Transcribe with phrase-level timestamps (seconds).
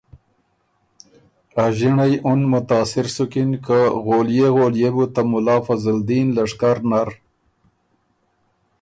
[1.63, 7.09] ا ݫِنړئ اُن متاثر سُکِن که غولئے غولئے بو ته مُلا فضل دین لشکر نر